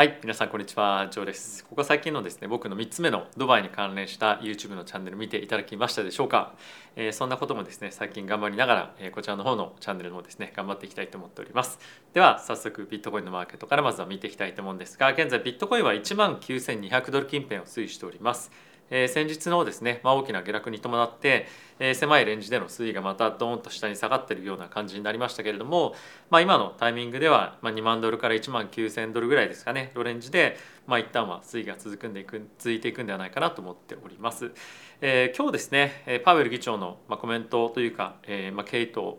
[0.00, 1.08] はい皆さんこんにちは。
[1.10, 1.62] ジョーです。
[1.62, 6.54] ここ最近のですね僕の3つ目のドバイに関連した YouTube のチャンネル見ていただきましたでしょうか、
[6.96, 11.78] えー、そんなこともですね最近頑張りながら、えー、こちらの方のチャンネルもですね頑張っていきたいと思っております。
[12.14, 18.50] では早速ビットコインのマーケットからまずは見ていきたいと思うんですが現在ビットコインは1万9200ドル近辺を推移しております。
[18.90, 21.46] えー、先日のですね、まあ、大きな下落に伴って、
[21.78, 25.94] えー、狭いレンジでの推移がまたドーンと下に下がっているような感じになりましたけれども、
[26.28, 34.52] まあ、今のタイミングでは、まあ、2万ドルから1万9000ドルぐらいですかねロレンジで、まあ、一旦は推移が続くんでいく続いていくんではないかなと思っております。
[35.00, 39.18] えー、今日ですねパウエル議長の、ま、コメントというか、えーまあ、ケイト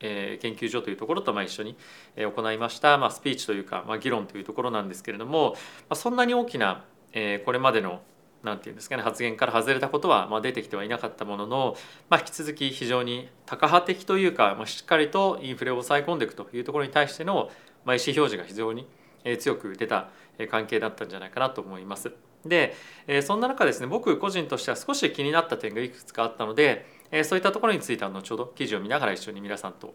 [0.00, 1.76] え、研究所というところとまあ一緒に
[2.16, 5.56] 行いました、まあ、スピーチというか、まあ、議論というところなんですけれども、
[5.88, 8.00] ま、そんなに大きな、え、これまでの
[8.42, 11.76] なんていうんですかね発言から外れたことはまあ出てきてはいなかったものの、
[12.08, 17.50] まあ、引き続き非常にタカ派的というか、まあ、しっかりとインフレを抑え込んでいくというところに対しての、
[17.84, 18.86] まあ、意思表示が非常に
[19.40, 20.10] 強く出た
[20.50, 22.12] 関係だったんじゃないかなと思います。
[22.44, 22.74] で
[23.22, 26.86] そんな中ですね僕個人としては少し気になった点がいくつかあったので
[27.24, 29.94] そういったところについては後ほど記事を見ながら一緒に皆さんと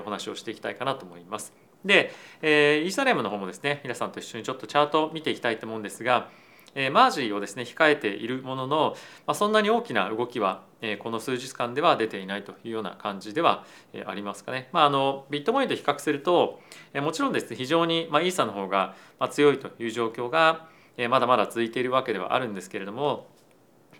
[0.00, 1.52] お話をしていきたいかなと思います。
[1.84, 6.30] でイーサレムの方もですね皆さんと一緒にちょっとチャートを見ていきたいと思うんですが
[6.74, 14.68] えマージをですね控えているものの、まあ、そんなに大きな動きは、えこの数日間では出ていないというような感じでは、えありますかね。
[14.72, 16.60] まあ、あのビットコインと比較すると、
[16.92, 18.94] えもちろんですね非常に、まあ、イーサの方が
[19.30, 23.26] 強いという状況が、えまだまだ続いているわけではあるんですけれども、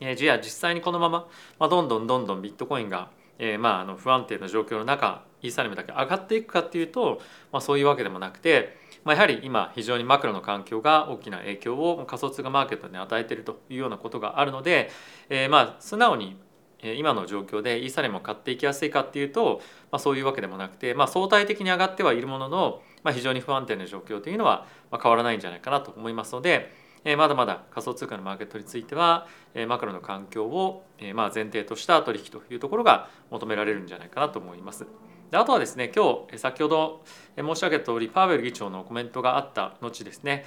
[0.00, 7.20] えじゃあ実際にこのまま、ま、どんどんどんどんビットコインが、え、まああの不安定な状況の中イーサリムだけ上がっていくかっていうと、
[7.52, 14.90] まあ、そういうわけでもなくて、まあ、やはり今非常にマクロの環境が大きな影響を仮想通貨マーケットに与えているというようなことがあるので、
[15.28, 16.38] えー、まあ素直に
[16.82, 24.66] 今の状況でイーサレムを買っていきやすいかっていうと、まあ、そういうわけでもなくて、まあ、相対的に上がってはいるものの、まあ、非常に不安定な状況というのは
[25.02, 26.70] 変わらないんじゃないかなと思いますので、
[27.04, 34.86] えー、まだまだ仮想通貨のマーケットについては、え、マクロの環境を、え、まあ前提とした取引というところが求められるんじゃないかなと思います。
[35.34, 37.02] であとはですね今日先ほど
[37.36, 40.44] 申し上げた通りパウエル議長のコメントがあった後ですね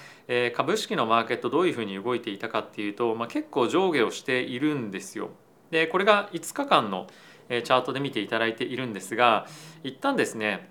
[0.55, 5.31] 株式のマーケットどういうふうに動いていたかっていうと、まあ、結構上下をしているんですよ。
[5.71, 7.07] でこれが5日間の
[7.49, 9.45] チャートで見ていただいているんですが
[9.83, 10.69] 一旦ですね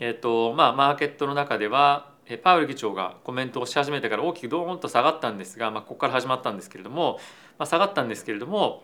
[0.00, 2.10] えっ、ー、とまあマーケットの中では
[2.42, 7.20] パウエル議長がコメントをし始めてから大きくドーンと下がったんですが、まあ、ここから始まったんですけれども、
[7.58, 8.82] まあ、下がったんですけれども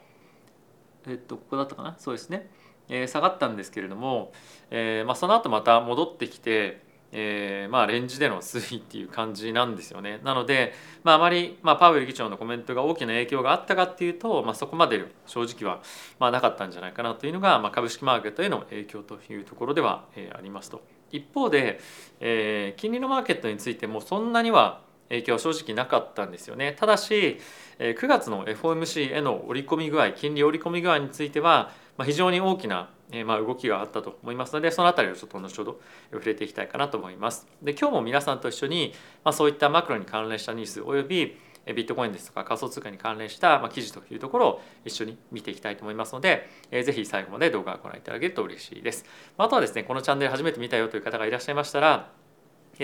[1.09, 1.97] えっとここだったかな？
[1.99, 2.49] そうですね
[2.89, 4.33] え下がったんですけれども、
[4.71, 10.21] えまあ、その後また戻ってきて、えー、まあレンジでの推移っていう感じなんですよね。
[10.25, 10.75] なので、
[11.05, 15.81] まあ、あまり、まあ、パウエル議長のコメントが大きな影響があったかっていうと、まあ、そこまで正直は、
[16.19, 20.83] まあ、なかったんじゃないかなというのが、まあ、株式マーケットへの影響というところでは、えー、ありますと。
[21.13, 21.81] 一方で、
[22.21, 26.77] えー、金利のマーケットについてもそんなには影響は正直なかったんですよね。
[26.79, 27.39] ただし
[27.79, 35.81] 9月の FOMC への織り込み具合金利織り込み具合についてはまあ、非常に大きなえまあ動きがあったと思いますのでその辺りをちょっと後ほど
[36.13, 37.47] 触れていきたいかなと思います。
[37.63, 38.93] で今日も皆さんと一緒に、
[39.25, 41.37] まあ、そういったマクロに関連したニュースおよび
[41.67, 49.05] ビットコインですとか仮想通貨に関連した記事というところを一緒に見ていきたいと思いますので、えー、ぜひ最後まで動画をご覧いただけると嬉しいです。
[49.37, 52.11] あとはですねこのチャンネル初めて見たよという方がいらっしゃいましたら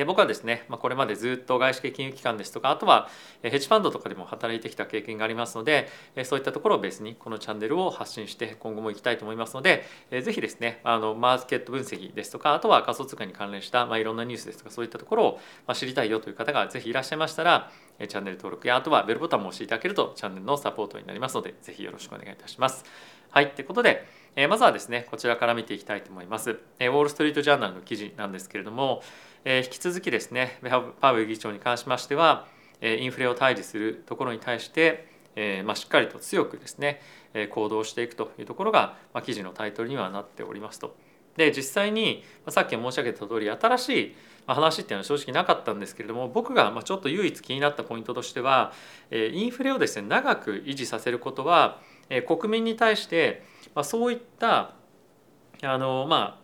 [0.07, 3.09] 僕はですね、まこれまでずっと外資系金融機関ですとかあとは
[3.43, 5.89] ヘッジファンドとかでも働いてきた経験がありますので
[6.25, 15.41] そういったところをベースにこのチャンネルを発信して今後も行きたいと思いますのでぜひですねあのマーケット分析ですとかあとは仮想通貨に関連した、まあ、いろんなニュースですとかそういったところを、
[15.75, 22.85] 知りたいよという方がぜひいらっしゃいましたらチャンネル登録やあとはベルボタンも押していただけるとチャンネルのサポートになりますのでぜひよろしくお願いいたします。
[23.31, 26.59] はい、ということでえまずはですねこちらから見ていきたいと思います。
[26.79, 29.03] えウォール・ストリート・ジャーナルの記事なんですけれども、
[29.45, 30.59] 引き続きですね
[31.01, 32.47] パウエル議長に関しましては
[32.81, 37.01] インフレを退治するところに対して、えましっかりと強くですね
[37.51, 40.97] 行動していくというところが、まあ記事のタイトルにはなっておりますと。
[41.37, 44.15] で実際にさっき申し上げた通り新しい
[44.47, 48.73] 話っていうのは正直なかったんですけれども僕がちょっと唯一気になったポイントとしては
[49.11, 51.81] インフレをですね長く維持させることは
[52.27, 53.45] 国民に対して
[53.83, 54.75] そういった
[55.63, 56.42] あのまあ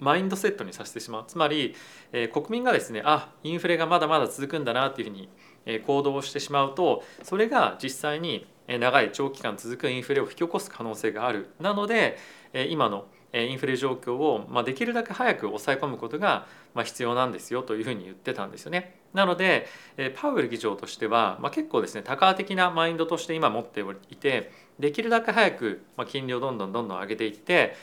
[0.00, 1.74] マインドセットにさせてしまうつまり、
[2.12, 5.28] え国民がですねあインフレがまだまだ続くんだなっていうふうに、
[5.66, 12.18] え行動してしまうとそれが実際に長い長期間続くインフレを引き起こす可能性があるなので
[12.68, 19.00] 今のインフレ状況を、まできるだけ早く抑え込むことが、ま必要なんですよというふうに言ってたんですよね。
[19.12, 19.66] なので
[20.16, 27.76] パウエル議長としては、ま結構ですね多角的なマインドとして今持っていてできるだけ早く金利をどんどんどんどん上げていって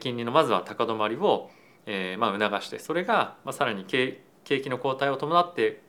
[0.00, 1.50] 金利のまずは高止まりを
[1.90, 5.88] えまあ促してそれがさらに景気の後退を伴って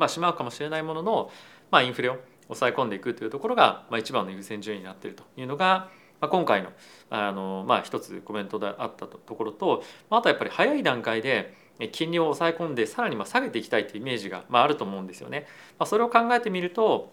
[0.00, 1.30] まあ、しまうかもしれないものの、
[1.70, 6.70] まあ、インフレを抑え込んでいくというところが、まあ、一番の優先順位になっているというのが、まあ、今回の
[7.10, 11.54] あの、まあ、一つコメントであったところとまあとやっぱり早い段階で
[11.92, 15.46] 金利を抑え込んでさらにまあ下げていきたいというイメージがまああると思うんですよね。
[15.78, 17.12] まあ、それを考えてみると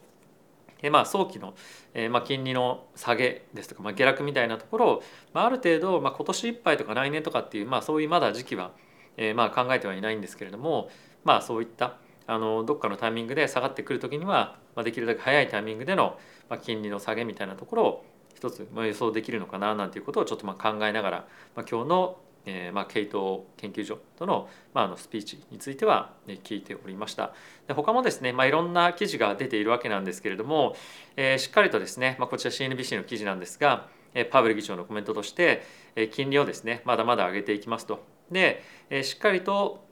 [0.81, 1.53] えまあ早期の、
[1.93, 5.03] えまあ金利の下げですとか、まあ、下落みたいなところを、
[5.33, 8.71] まあ、ある程度、まあ、今年いっぱいとか来年とかっていう、まあ、そういうまだ時期は、
[9.17, 10.89] えまあ考えてはいないんですけれども、
[11.23, 11.97] まあ、そういった
[12.27, 16.19] あのどっかのタイミングで下がってくる時には、まあ、できるだけ早いタイミングでの、
[16.49, 21.17] まあ、金利の下げみたいなところを一つ、まあ、予想できるのかななんていうことをちょっとまあ考えながら、
[21.55, 22.17] まあ、今日の
[22.49, 27.33] えーまあ、ケイト研究所との,、まあ、あのスピーチについては、ね、聞いておりました。
[27.67, 30.75] で他もですね、まあ、いろんな記事が出ているわけなんですけれども、
[31.17, 35.63] えー、しっかりとですね、まあ、こちら CNBC の記事なんですが、え、パウエル議長のコメントとして、
[35.95, 38.03] え、金利をですねまだまだ上げていきますと。
[38.31, 39.85] で、え、しっかりと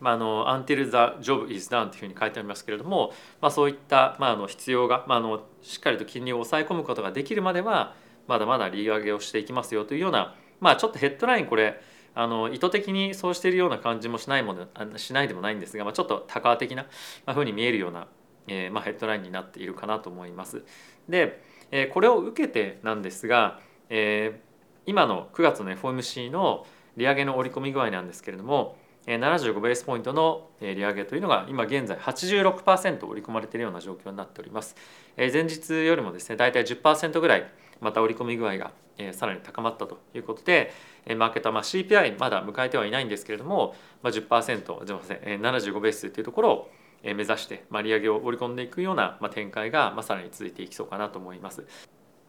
[0.00, 7.94] まあ、あの until the job is done というふうに書いてありますけれども、まあ、そういった、まあ、あの必要が、まあ、あのしっかりと金利を抑え込むことができるまでは
[8.26, 11.80] まだまだ利上げをしていきますよというような、まあ、ちょっとヘッドラインこれ
[12.14, 16.86] あの意図的にそうしているような感じもしないものしないでもないんですが、まあ、ちょっと多価的な
[17.26, 18.08] ふうに見えるような、
[18.48, 20.62] えーまあ、ヘッドラインになっているかなと思います。
[21.08, 24.40] で、えー、これを受けてなんですが、えー、
[24.86, 26.66] 今の9月の FOMC の
[26.96, 28.76] 利上げの織り込み具合なんですけれども
[29.06, 34.76] 75ベースポイントの利上げというのが今現在86%織り込まれているような状況になっております。
[35.16, 38.72] 前日よりもですね大体10%ぐらいまた織り込み具合が
[39.12, 40.72] さらに高まったということで
[41.16, 46.70] マーケットはまあ CPI まだ迎えてはいないんですけれども、まあ、10%すみません75ベースというところを
[47.02, 51.64] 目指して、まあ、利上げを織り込んでいくような展開がまあさらに続いていきそうかなと思います。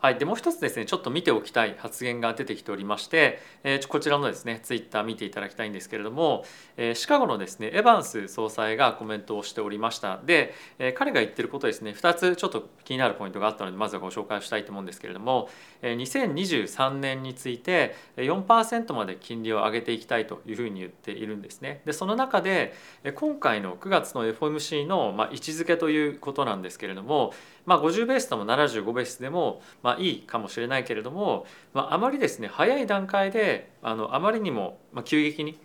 [0.02, 6.44] はい、でもう一つですねちょっと見ておきたい発言が出てきておりまして、えー、こちらのですねツイッター見ていただきたいんですけれども、
[6.76, 10.20] えー、シカゴのですねエヴァンス総裁がコメントをしておりました。
[10.26, 15.50] で、えー、彼が言ってることですね2つちょっと気になるポイントがあったのでまずはご紹介したいと思うんですけれども、
[15.84, 21.84] えー、2023年について4%まで金利を上げていきたいというふうに言っているんですね。
[21.86, 22.74] でその中で
[23.14, 35.60] 今回の9月の FOMC の、まあ、位置づけということなんですけれどもまあ、50ベースでも75ベースでも、まあ、いいかもしれないけれども、まあ、あまりですね早い段階であのあまりにも急激に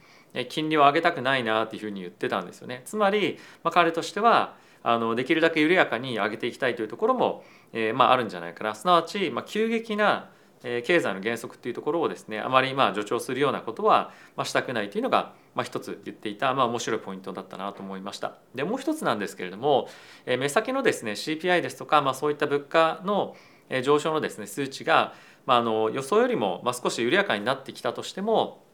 [0.48, 2.82] 金利を上げたくないなっていうふうに言ってたんですよね。
[2.84, 10.28] つまり、まあ、彼としてはあのできるだけ緩やかに上げていきたいというところも、えー、まああるんじゃないかなすなわち、まあ、急激な
[10.62, 18.38] 経済の原則っていうところをですねあまりまあ助長するようなことはまあしたくないというのがまあ一つ言っていたまあ面白いポイントだったなと思いました。
[18.55, 19.88] でもう一つなんですけれども
[20.26, 23.37] 目先のですね CPI ですとかまあそういった物価の
[23.82, 25.14] 上昇のですね数値が
[25.44, 28.64] まああの予想よりもまあ少し緩やかになってきたとしても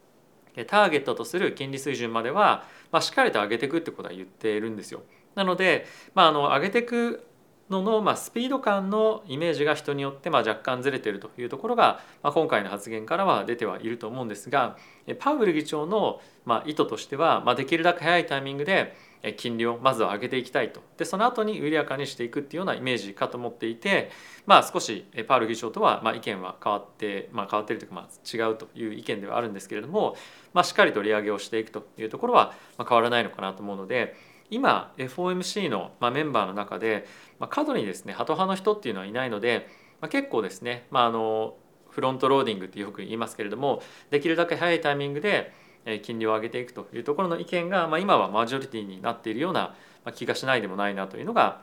[0.66, 5.02] ターゲットとする金利水準まではまあしっかりと上げていくってことは言っているんですよ。
[5.34, 7.26] なので、まあ、あの上げていく
[7.72, 14.76] のの、まあ、スピード感のイメージが人によってまあ若干ずれているというところが、まあ、今回の発言からは出てはいると思うんですが
[15.18, 18.96] パウエル議長のまあ意図としては、まあ、できるだけ早いタイミングで
[19.36, 20.80] 金利をまずは上げていきたいと。
[20.96, 24.10] でその後に緩やかにしていくっていうようなイメージかと思っていて、
[24.46, 30.16] まあ、少しパウエル議長とはまあ意見は変わって、まあ、変わってるというかまあ違うという意見ではあるんですけれども、
[30.52, 34.16] まあ、しっかりと利上げをしていくというところは変わらないのかなと思うので
[34.52, 37.06] 今 FOMC のまメンバーの中で
[37.38, 39.66] ま過度にですねハト派の人っていうのはいないので
[40.00, 41.56] ま結構ですね、まあ、あの
[41.88, 45.52] フロントローディングってよく言いますけれどもできるだけ早いタイミングで
[46.02, 49.74] 金利を上げていくというところの意見が、まあ、今はマジョリティになっているような
[50.14, 51.62] 気がしないでもないなというのが、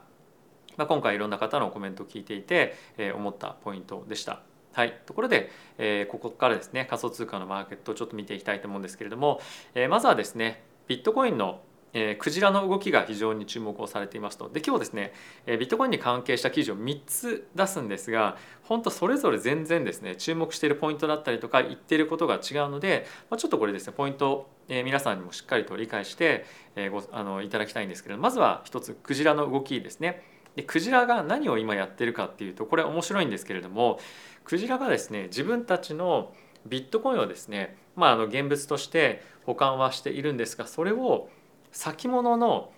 [0.75, 2.75] まあ、今回いろんな方のコメントを聞いていて
[3.15, 4.41] 思ったポイントでした。
[4.73, 9.41] はい、ところで、えー、ここからですね仮想通貨のマーケットをちょっと見ていきたいと思うんですけれども、
[9.73, 11.61] えー、まずはですねビットコインの
[11.93, 15.13] えー、クジラの動きが非常に注目をされていますとで今日ですね、
[15.45, 30.23] えー、ビットコインに関係した記事を3つ出すんですが本当それぞれ全然ですね注目しているポイントだったりとか言っていることが違うので、まあ、ちょっとこれですねポイント、えー、皆さんにもしっかりと理解して、えー、ごあのいただきたいんですけどまずは一つクジラの動きですね。
[30.55, 33.99] でクジラが何を今やってるかっていうとこれ面白いんですけれども
[34.43, 36.33] クジラがですね自分たちの
[36.65, 41.29] ビットコインをですね、まあ、あの現物として保管はしているんですがそれを
[41.71, 42.71] 先物の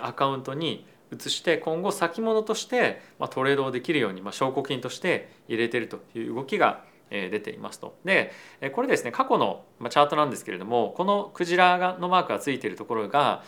[0.00, 3.00] アカウントに移して今後先物として
[3.30, 7.96] トレードをできるように証拠金として入れてるという動きが出ていますと。
[8.04, 8.32] で
[8.74, 13.42] これですね過去のチャートなんですけれどもこのクジラのマークがついているところが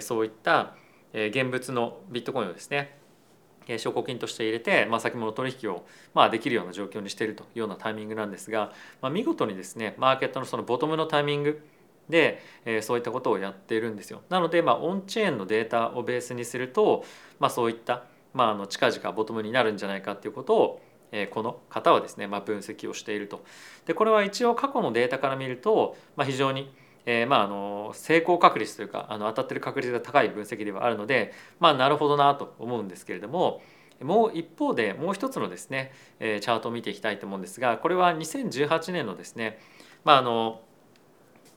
[0.00, 0.74] そういった
[1.12, 2.98] 現物のビットコインをですね
[3.78, 11.64] 証拠金として入れて、まあ、先物取引を、まあ、できるような状況にしているというようなタイミングなんですが、まあ、見事にですねマーケットのそのボトムのタイミング
[12.08, 14.22] で、え、そういったことをやっているんですよ。
[14.28, 17.04] なので、まあ、オンチェーンのデータをベースにすると、
[17.38, 20.82] まあ、そういった、まあ、あの近々ボトムになるんじゃないかっていうことを、
[21.12, 23.44] え、この方はですね、まあ、分析をしていると。
[23.86, 26.72] でこれは一応過去のデータから見ると、まあ、非常に
[27.06, 33.62] えー、まああの成功確率というかあの当たってる確率が高い分析ではあるのでまあなるほどなと思うんですけれども
[34.02, 39.58] もう一方でもう一つのですね、え、チャートを見ていきたいと思うんですがこれは2018年のですね
[40.04, 40.62] まああの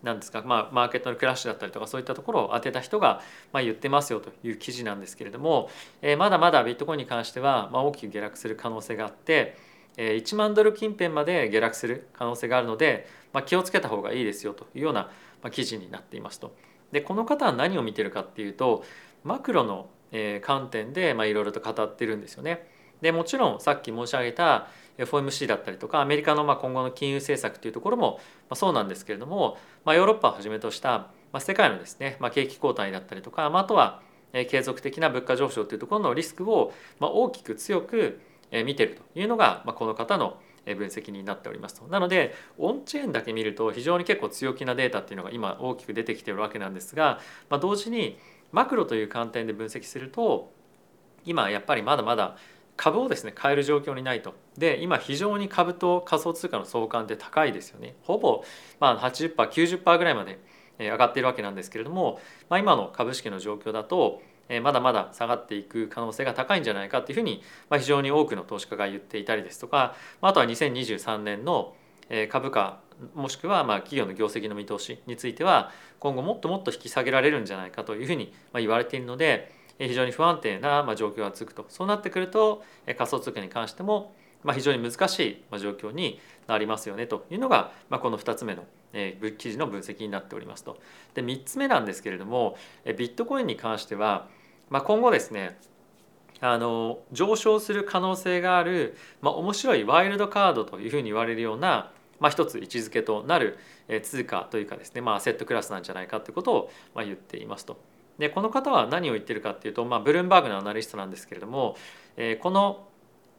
[0.03, 5.69] なんですか、まあ、マーケットのクラッシュだったりとかそういったところを当てた人が、まあ、言ってますよという記事なんですけれども、
[6.01, 9.57] え、まだまだビットコインに関しては、まあ、大きく下落する可能性があって、
[9.97, 15.03] えー、1万ドル近辺まで下落する可能性があるので、まあ、気をつけた方がいいですよというような、
[15.41, 16.55] まあ、記事になっていますと。
[16.91, 18.85] でこの方は何を見てるかっていうと
[19.23, 19.89] マクロの
[20.41, 22.76] 観点でいろいろと語ってるんですよね。
[23.01, 34.01] でもちろんさっき申し上げた FOMC だったりとかアメリカのまあ今後の金融政策というところもまあそうなんですけれども、まあ、ヨーロッパをはじめとしたまあ世界のですね、まあ、景気後退だったりとか、まあ、あとは
[34.49, 38.19] 継続的な物価上昇というところのリスクをまあ大きく強く
[38.65, 41.87] 見てるというのがまあこの方の分析になっておりますと。
[41.87, 48.17] なのでオンチェーンだけ見ると非常に結構強気なデータっていうのが今大きく出てきてるわけなんですが、まあ、同時に
[48.51, 50.51] マクロという観点で分析すると
[51.25, 52.37] 今やっぱりまだまだ
[52.77, 54.35] 株をですね買える状況にないと。
[54.57, 57.95] で今非常に株と仮想通貨の相関って高いですよね。
[58.03, 58.43] ほぼ
[58.79, 60.39] ま 80%90% ぐらいまで
[60.79, 64.21] 上がっているわけなんですけれども、まあ、今の株式の状況だと
[64.61, 67.41] まだまだ下がっていく可能性が高いんじゃないかっていうふうに
[67.79, 71.75] 非常に多くの投資家が言っていたりですとかあとは2023年の
[72.29, 72.79] 株価
[73.13, 84.13] もしくはま企業の業績の見通しについては今後もっともっと引き下げられるんじゃないかというふうに言われているので非常に不安定な状況が続くとそうなってくると仮想通貨に関しても
[84.53, 88.63] 非常に難しい状況になりますよねというのがこの2つ目の
[89.37, 90.77] 記事の分析になっておりますと。
[91.13, 94.27] で3つ目なんですけれどもビットコインに関しては
[94.69, 95.57] 今後ですね
[96.39, 103.57] あの上昇する可能性がある、まあ、面白いワイルドカードというふうに言われるような、まあ、一つ位置づけとなる
[104.03, 107.77] 通貨というかですね、まあ、アセットクラスなんじゃないかということを言っていますと。
[108.17, 111.75] でこの方は何を言ってるかっていうと、まあ、ブルームバーグのアナリストなんですけれども、
[112.15, 112.87] えー、この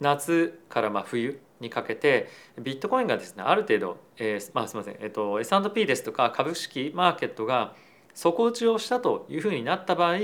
[0.01, 2.29] 夏からまあ冬にかけて
[2.61, 7.75] ビットコインがですねある程度、えー、まあすみません、えーと、S&P ですとか株式マーケットが
[8.15, 10.19] 底打ちをしたというふうになった場合、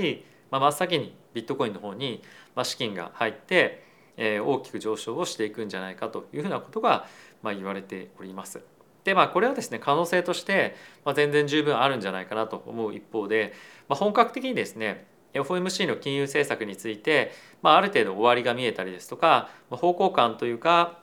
[0.51, 2.21] まあ、真っ先にビットコインの方に
[2.63, 3.83] 資金が入って、
[4.17, 7.07] えー、大きく上昇をしていくんじゃないかというふうなことが
[7.41, 8.61] まあ言われております。
[9.05, 10.75] でまあこれはですね可能性として
[11.15, 13.53] 全然十分あるんじゃないかなと思う一方で
[13.87, 17.31] まあ、本格的にですね FOMC の金融政策について、
[17.61, 20.99] まあ、ある程度終わりが見えたりですとかま方向感というか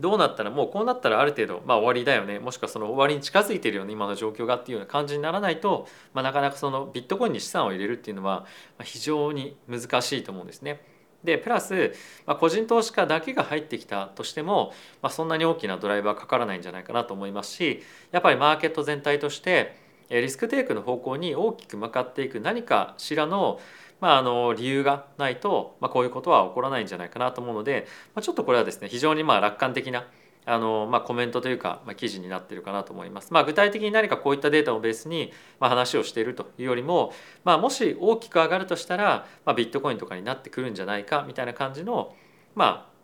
[0.00, 8.44] どうなったらもうこうなったらある程度、まあ、終わりだよねもしくはその終わりに近づいているようね今の状況がっていうような感じにならないと、まあ、なかなかそのビットコインに資産を入れるっていうのは
[8.82, 10.82] 非常に難しいと思うんですね。
[11.24, 11.94] でプラス、
[12.26, 19.74] まあ、個人投資家だけが入ってきたとしても、まあ、そんなに大きなドライバーかからないんじゃないかなと思いますしやっぱりマーケット全体として
[20.10, 23.58] リスクテイクの方向に大きく向かっていく何かしらの,、
[24.00, 30.06] まあ、あの理由がないと、まあ、こういうことは起こらないんじゃないかなと思うので、まあ、ちょっとこれはですね非常にまあ楽観的な
[30.46, 33.32] あの、まあ、コメントというか、まあ、記事になってるかなと思います。
[33.32, 37.12] まあ、具体的に何かこういったデータをベースに、まあ、話をしているというよりも、
[37.44, 42.14] まあ、もし大きく上がるとしたら、まあ、ビットコインとかになってくるんじゃないかみたいな感じの、
[42.54, 42.94] まあ、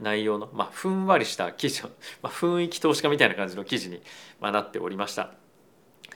[0.00, 1.82] 内容の、まあ、ふんわりした記事、
[2.22, 4.02] まあ、雰囲気投資家みたいな感じの記事に
[4.40, 5.30] なっておりました。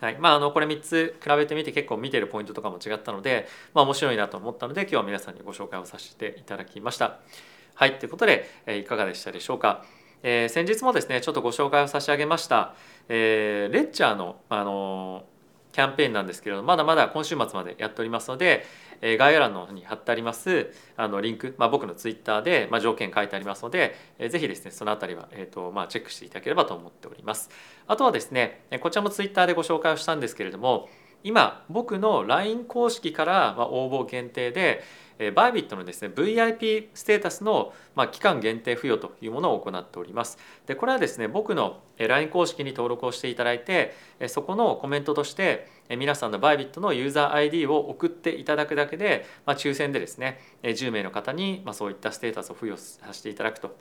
[0.01, 7.21] はいまあ、あのこれ3つ比べてみて結構見てるポイントとかも違ったので、まあ、面白いなと思ったので今日は皆さんにご紹介をさせていただきました。
[7.75, 9.85] はいということで、えいかがでしたでしょうか？
[10.23, 12.75] えー、先日もですねちょっとご紹介を差し上げました、
[13.09, 15.25] えー、レッチャーの、あの
[15.73, 18.65] キャンペーンなんですけれどまだまだ今週末までやっておりますので、
[19.03, 27.51] え概要欄の方に貼ってありますあのリンク、まあ、僕のツイッターで、まあ、条件書いてありますので、えー、ぜひですねそのあたりは、えーとまあ、チェックしていただければと思っております。
[27.87, 30.89] あとはですねこちらもツイッターでご紹介をしたんですけれども
[31.25, 34.83] 今僕の LINE 公式から応募限定で
[35.35, 40.39] バイビットのですね VIP ステータスの、まあ、期間限定付与というものを行っております。
[40.67, 43.95] でこれはですね僕の LINE 公式に登録をしていただいて
[44.29, 53.77] そこのコメントとして皆さんのバイビットのユーザー ID を送っていただくだけで、まあ、抽選でですね10名の方に、まあ、そういったステータスを付与させていただくと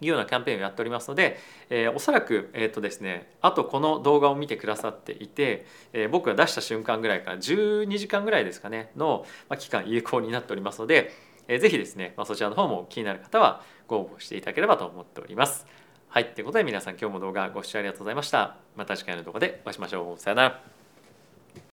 [0.00, 1.38] いうようなキャンペーンをやっておりますので、
[1.68, 11.12] えー、おそらく、えーとですね、あとこの動画を見てくださっていて、えー、僕が出した瞬間ぐらいから12時間ぐらいですかねの、まあ、期間有効になっておりますので、
[11.48, 15.66] えー、ぜひですね、まあ、そちらの方も気になる方はご応募していただければと思っております。
[16.08, 18.56] はいということで皆さん今日も動画ご視聴ありがとうございました。
[18.76, 20.20] また次回の動画でお会いしましょう。
[20.20, 20.79] さよなら。